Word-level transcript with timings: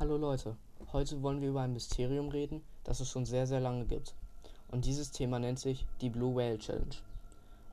Hallo 0.00 0.16
Leute, 0.16 0.56
heute 0.94 1.22
wollen 1.22 1.42
wir 1.42 1.50
über 1.50 1.60
ein 1.60 1.74
Mysterium 1.74 2.30
reden, 2.30 2.62
das 2.84 3.00
es 3.00 3.10
schon 3.10 3.26
sehr, 3.26 3.46
sehr 3.46 3.60
lange 3.60 3.84
gibt. 3.84 4.14
Und 4.70 4.86
dieses 4.86 5.10
Thema 5.10 5.38
nennt 5.38 5.58
sich 5.58 5.86
die 6.00 6.08
Blue 6.08 6.34
Whale 6.34 6.56
Challenge. 6.56 6.96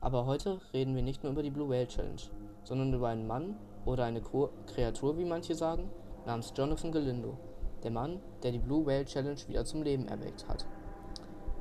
Aber 0.02 0.26
heute 0.26 0.60
reden 0.74 0.94
wir 0.94 1.00
nicht 1.00 1.22
nur 1.22 1.32
über 1.32 1.42
die 1.42 1.48
Blue 1.50 1.70
Whale 1.70 1.88
Challenge, 1.88 2.20
sondern 2.64 2.92
über 2.92 3.08
einen 3.08 3.26
Mann 3.26 3.56
oder 3.86 4.04
eine 4.04 4.20
Kreatur, 4.20 5.16
wie 5.16 5.24
manche 5.24 5.54
sagen, 5.54 5.88
namens 6.26 6.52
Jonathan 6.54 6.92
Galindo. 6.92 7.38
Der 7.82 7.92
Mann, 7.92 8.20
der 8.42 8.52
die 8.52 8.58
Blue 8.58 8.84
Whale 8.84 9.06
Challenge 9.06 9.40
wieder 9.46 9.64
zum 9.64 9.82
Leben 9.82 10.06
erweckt 10.06 10.46
hat. 10.48 10.66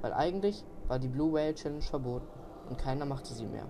Weil 0.02 0.12
eigentlich 0.12 0.66
war 0.90 1.00
die 1.00 1.08
Blue 1.08 1.32
Whale 1.32 1.56
Challenge 1.56 1.82
verboten 1.82 2.28
und 2.68 2.78
keiner 2.78 3.06
machte 3.06 3.34
sie 3.34 3.46
mehr. 3.46 3.70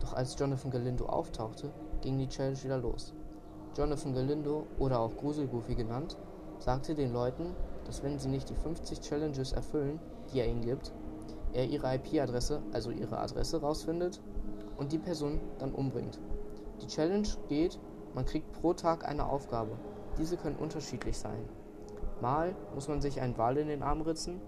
Doch 0.00 0.14
als 0.14 0.36
Jonathan 0.36 0.72
Galindo 0.72 1.06
auftauchte, 1.06 1.72
ging 2.00 2.18
die 2.18 2.28
Challenge 2.28 2.60
wieder 2.64 2.78
los. 2.78 3.14
Jonathan 3.76 4.14
Galindo 4.14 4.66
oder 4.78 5.00
auch 5.00 5.16
Gruselgoofy 5.16 5.74
genannt, 5.74 6.16
sagte 6.58 6.94
den 6.94 7.12
Leuten, 7.12 7.54
dass 7.84 8.02
wenn 8.02 8.18
sie 8.18 8.28
nicht 8.28 8.48
die 8.48 8.54
50 8.54 9.00
Challenges 9.00 9.52
erfüllen, 9.52 9.98
die 10.32 10.40
er 10.40 10.46
ihnen 10.46 10.62
gibt, 10.62 10.92
er 11.52 11.66
ihre 11.66 11.94
IP-Adresse, 11.94 12.62
also 12.72 12.90
ihre 12.90 13.18
Adresse 13.18 13.60
rausfindet 13.60 14.20
und 14.76 14.92
die 14.92 14.98
Person 14.98 15.40
dann 15.58 15.72
umbringt. 15.72 16.20
Die 16.82 16.86
Challenge 16.86 17.28
geht, 17.48 17.78
man 18.14 18.24
kriegt 18.24 18.52
pro 18.52 18.74
Tag 18.74 19.06
eine 19.06 19.26
Aufgabe. 19.26 19.72
Diese 20.18 20.36
können 20.36 20.56
unterschiedlich 20.56 21.18
sein. 21.18 21.48
Mal 22.20 22.54
muss 22.74 22.88
man 22.88 23.00
sich 23.00 23.20
einen 23.20 23.36
Wal 23.38 23.56
in 23.56 23.68
den 23.68 23.82
Arm 23.82 24.02
ritzen 24.02 24.40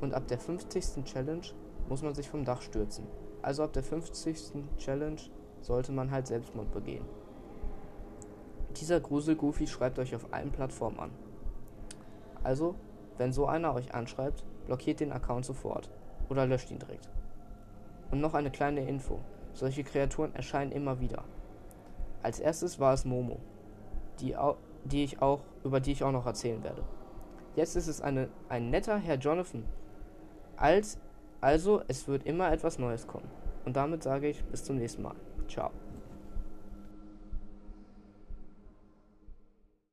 und 0.00 0.14
ab 0.14 0.28
der 0.28 0.38
50. 0.38 1.04
Challenge 1.04 1.46
muss 1.88 2.02
man 2.02 2.14
sich 2.14 2.28
vom 2.28 2.44
Dach 2.44 2.62
stürzen. 2.62 3.06
Also 3.42 3.62
ab 3.62 3.72
der 3.72 3.82
50. 3.82 4.76
Challenge 4.76 5.20
sollte 5.60 5.92
man 5.92 6.10
halt 6.10 6.26
Selbstmord 6.26 6.70
begehen. 6.72 7.04
Dieser 8.80 9.00
Grusel-Goofy 9.00 9.66
schreibt 9.66 9.98
euch 9.98 10.14
auf 10.14 10.32
allen 10.32 10.52
Plattformen 10.52 10.98
an. 10.98 11.10
Also, 12.42 12.74
wenn 13.18 13.32
so 13.32 13.46
einer 13.46 13.74
euch 13.74 13.94
anschreibt, 13.94 14.44
blockiert 14.66 15.00
den 15.00 15.12
Account 15.12 15.44
sofort 15.44 15.90
oder 16.28 16.46
löscht 16.46 16.70
ihn 16.70 16.78
direkt. 16.78 17.08
Und 18.10 18.20
noch 18.20 18.34
eine 18.34 18.50
kleine 18.50 18.86
Info. 18.86 19.20
Solche 19.52 19.84
Kreaturen 19.84 20.34
erscheinen 20.34 20.72
immer 20.72 21.00
wieder. 21.00 21.24
Als 22.22 22.40
erstes 22.40 22.78
war 22.78 22.92
es 22.92 23.04
Momo, 23.04 23.38
die, 24.20 24.36
die 24.84 25.04
ich 25.04 25.22
auch, 25.22 25.40
über 25.64 25.80
die 25.80 25.92
ich 25.92 26.04
auch 26.04 26.12
noch 26.12 26.26
erzählen 26.26 26.62
werde. 26.62 26.82
Jetzt 27.54 27.74
ist 27.74 27.88
es 27.88 28.00
eine, 28.00 28.28
ein 28.48 28.70
netter 28.70 28.98
Herr 28.98 29.16
Jonathan. 29.16 29.64
Als, 30.56 30.98
also, 31.40 31.82
es 31.88 32.06
wird 32.06 32.26
immer 32.26 32.52
etwas 32.52 32.78
Neues 32.78 33.06
kommen. 33.06 33.28
Und 33.64 33.76
damit 33.76 34.02
sage 34.02 34.28
ich 34.28 34.44
bis 34.44 34.64
zum 34.64 34.76
nächsten 34.76 35.02
Mal. 35.02 35.14
Ciao. 35.48 35.70